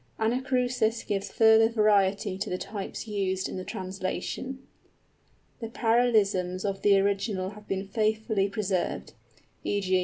[0.19, 4.65] Anacrusis gives further variety to the types used in the translation.
[5.59, 9.13] The parallelisms of the original have been faithfully preserved.
[9.63, 9.95] (_E.g.